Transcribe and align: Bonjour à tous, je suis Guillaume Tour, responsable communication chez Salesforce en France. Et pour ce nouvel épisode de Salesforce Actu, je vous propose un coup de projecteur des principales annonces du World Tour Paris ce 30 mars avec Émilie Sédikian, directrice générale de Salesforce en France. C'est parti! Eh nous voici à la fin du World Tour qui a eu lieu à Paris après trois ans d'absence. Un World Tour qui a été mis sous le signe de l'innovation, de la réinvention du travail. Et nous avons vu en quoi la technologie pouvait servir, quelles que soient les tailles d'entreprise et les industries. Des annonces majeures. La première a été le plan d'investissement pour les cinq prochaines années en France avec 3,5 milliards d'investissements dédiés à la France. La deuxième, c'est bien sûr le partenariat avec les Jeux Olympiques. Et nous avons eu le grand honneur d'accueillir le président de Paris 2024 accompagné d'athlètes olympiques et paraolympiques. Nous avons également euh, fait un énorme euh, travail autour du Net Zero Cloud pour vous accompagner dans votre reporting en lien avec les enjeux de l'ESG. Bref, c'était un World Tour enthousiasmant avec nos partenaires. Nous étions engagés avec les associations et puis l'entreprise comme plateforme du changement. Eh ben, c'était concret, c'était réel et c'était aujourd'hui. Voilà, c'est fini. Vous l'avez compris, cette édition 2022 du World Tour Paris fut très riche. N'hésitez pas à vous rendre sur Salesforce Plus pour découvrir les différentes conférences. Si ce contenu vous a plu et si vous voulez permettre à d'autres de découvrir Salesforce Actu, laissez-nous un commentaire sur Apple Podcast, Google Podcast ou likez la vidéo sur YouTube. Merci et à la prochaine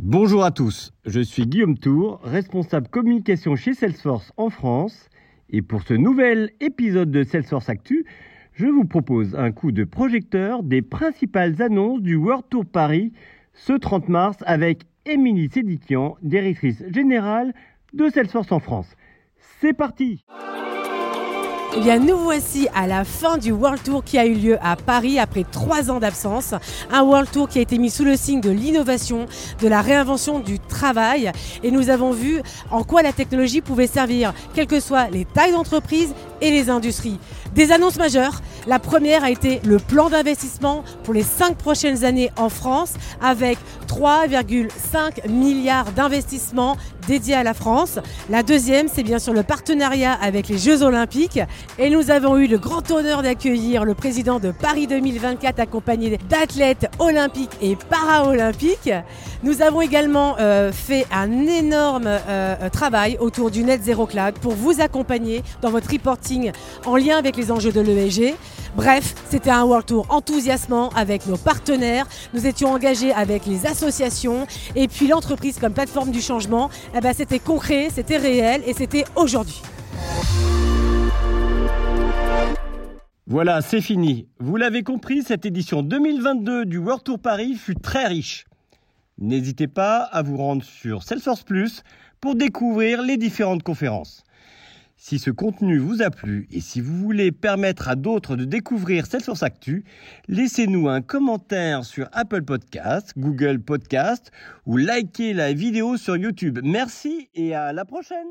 Bonjour 0.00 0.44
à 0.44 0.52
tous, 0.52 0.92
je 1.06 1.20
suis 1.20 1.44
Guillaume 1.44 1.76
Tour, 1.76 2.20
responsable 2.22 2.86
communication 2.86 3.56
chez 3.56 3.74
Salesforce 3.74 4.30
en 4.36 4.48
France. 4.48 5.08
Et 5.50 5.60
pour 5.60 5.82
ce 5.82 5.92
nouvel 5.92 6.52
épisode 6.60 7.10
de 7.10 7.24
Salesforce 7.24 7.68
Actu, 7.68 8.06
je 8.52 8.66
vous 8.66 8.84
propose 8.84 9.34
un 9.34 9.50
coup 9.50 9.72
de 9.72 9.82
projecteur 9.82 10.62
des 10.62 10.82
principales 10.82 11.60
annonces 11.60 12.00
du 12.00 12.14
World 12.14 12.44
Tour 12.48 12.64
Paris 12.64 13.12
ce 13.54 13.72
30 13.72 14.08
mars 14.08 14.36
avec 14.46 14.82
Émilie 15.04 15.50
Sédikian, 15.50 16.16
directrice 16.22 16.80
générale 16.94 17.52
de 17.92 18.08
Salesforce 18.08 18.52
en 18.52 18.60
France. 18.60 18.94
C'est 19.60 19.74
parti! 19.74 20.24
Eh 21.76 21.98
nous 21.98 22.16
voici 22.16 22.66
à 22.74 22.86
la 22.86 23.04
fin 23.04 23.36
du 23.36 23.52
World 23.52 23.82
Tour 23.82 24.02
qui 24.02 24.18
a 24.18 24.24
eu 24.24 24.34
lieu 24.34 24.58
à 24.62 24.74
Paris 24.74 25.18
après 25.18 25.44
trois 25.44 25.90
ans 25.90 26.00
d'absence. 26.00 26.54
Un 26.90 27.02
World 27.02 27.30
Tour 27.30 27.48
qui 27.48 27.58
a 27.58 27.62
été 27.62 27.78
mis 27.78 27.90
sous 27.90 28.04
le 28.04 28.16
signe 28.16 28.40
de 28.40 28.50
l'innovation, 28.50 29.26
de 29.60 29.68
la 29.68 29.82
réinvention 29.82 30.40
du 30.40 30.58
travail. 30.58 31.30
Et 31.62 31.70
nous 31.70 31.90
avons 31.90 32.12
vu 32.12 32.42
en 32.70 32.84
quoi 32.84 33.02
la 33.02 33.12
technologie 33.12 33.60
pouvait 33.60 33.86
servir, 33.86 34.32
quelles 34.54 34.66
que 34.66 34.80
soient 34.80 35.08
les 35.10 35.24
tailles 35.24 35.52
d'entreprise 35.52 36.14
et 36.40 36.50
les 36.50 36.70
industries. 36.70 37.18
Des 37.54 37.72
annonces 37.72 37.96
majeures. 37.96 38.40
La 38.66 38.78
première 38.78 39.24
a 39.24 39.30
été 39.30 39.60
le 39.64 39.78
plan 39.78 40.10
d'investissement 40.10 40.84
pour 41.04 41.14
les 41.14 41.22
cinq 41.22 41.56
prochaines 41.56 42.04
années 42.04 42.30
en 42.36 42.48
France 42.48 42.94
avec 43.22 43.58
3,5 43.88 45.28
milliards 45.28 45.92
d'investissements 45.92 46.76
dédiés 47.06 47.34
à 47.34 47.42
la 47.42 47.54
France. 47.54 47.98
La 48.28 48.42
deuxième, 48.42 48.88
c'est 48.92 49.02
bien 49.02 49.18
sûr 49.18 49.32
le 49.32 49.42
partenariat 49.42 50.12
avec 50.12 50.48
les 50.48 50.58
Jeux 50.58 50.82
Olympiques. 50.82 51.40
Et 51.78 51.88
nous 51.88 52.10
avons 52.10 52.36
eu 52.36 52.46
le 52.46 52.58
grand 52.58 52.90
honneur 52.90 53.22
d'accueillir 53.22 53.84
le 53.84 53.94
président 53.94 54.38
de 54.38 54.50
Paris 54.50 54.86
2024 54.86 55.58
accompagné 55.58 56.18
d'athlètes 56.28 56.90
olympiques 56.98 57.56
et 57.62 57.76
paraolympiques. 57.76 58.90
Nous 59.42 59.62
avons 59.62 59.80
également 59.80 60.36
euh, 60.38 60.70
fait 60.72 61.06
un 61.10 61.46
énorme 61.46 62.06
euh, 62.06 62.68
travail 62.70 63.16
autour 63.20 63.50
du 63.50 63.64
Net 63.64 63.82
Zero 63.82 64.04
Cloud 64.04 64.34
pour 64.40 64.52
vous 64.52 64.80
accompagner 64.80 65.42
dans 65.62 65.70
votre 65.70 65.90
reporting 65.90 66.27
en 66.84 66.96
lien 66.96 67.16
avec 67.16 67.36
les 67.36 67.50
enjeux 67.50 67.72
de 67.72 67.80
l'ESG. 67.80 68.34
Bref, 68.76 69.14
c'était 69.30 69.50
un 69.50 69.64
World 69.64 69.86
Tour 69.86 70.06
enthousiasmant 70.10 70.90
avec 70.90 71.26
nos 71.26 71.36
partenaires. 71.36 72.06
Nous 72.34 72.46
étions 72.46 72.72
engagés 72.72 73.12
avec 73.12 73.46
les 73.46 73.66
associations 73.66 74.46
et 74.76 74.88
puis 74.88 75.08
l'entreprise 75.08 75.58
comme 75.58 75.72
plateforme 75.72 76.10
du 76.10 76.20
changement. 76.20 76.70
Eh 76.94 77.00
ben, 77.00 77.12
c'était 77.14 77.38
concret, 77.38 77.88
c'était 77.94 78.18
réel 78.18 78.62
et 78.66 78.74
c'était 78.74 79.04
aujourd'hui. 79.16 79.62
Voilà, 83.26 83.60
c'est 83.60 83.82
fini. 83.82 84.26
Vous 84.38 84.56
l'avez 84.56 84.82
compris, 84.82 85.22
cette 85.22 85.44
édition 85.44 85.82
2022 85.82 86.64
du 86.64 86.78
World 86.78 87.04
Tour 87.04 87.18
Paris 87.18 87.54
fut 87.54 87.74
très 87.74 88.06
riche. 88.06 88.46
N'hésitez 89.18 89.66
pas 89.66 89.98
à 89.98 90.22
vous 90.22 90.36
rendre 90.36 90.64
sur 90.64 91.02
Salesforce 91.02 91.42
Plus 91.42 91.82
pour 92.20 92.36
découvrir 92.36 93.02
les 93.02 93.16
différentes 93.16 93.62
conférences. 93.62 94.22
Si 95.00 95.20
ce 95.20 95.30
contenu 95.30 95.78
vous 95.78 96.02
a 96.02 96.10
plu 96.10 96.48
et 96.50 96.60
si 96.60 96.80
vous 96.80 96.96
voulez 96.98 97.30
permettre 97.30 97.88
à 97.88 97.94
d'autres 97.94 98.34
de 98.34 98.44
découvrir 98.44 99.06
Salesforce 99.06 99.44
Actu, 99.44 99.84
laissez-nous 100.26 100.88
un 100.88 101.02
commentaire 101.02 101.84
sur 101.84 102.08
Apple 102.12 102.42
Podcast, 102.42 103.12
Google 103.16 103.60
Podcast 103.60 104.32
ou 104.66 104.76
likez 104.76 105.34
la 105.34 105.52
vidéo 105.52 105.96
sur 105.96 106.16
YouTube. 106.16 106.58
Merci 106.64 107.30
et 107.36 107.54
à 107.54 107.72
la 107.72 107.84
prochaine 107.84 108.26